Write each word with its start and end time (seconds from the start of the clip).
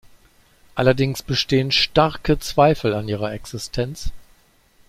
Allerdings 0.73 1.21
bestehen 1.21 1.69
starke 1.71 2.39
Zweifel 2.39 2.95
an 2.95 3.07
ihrer 3.07 3.31
Existenz. 3.33 4.11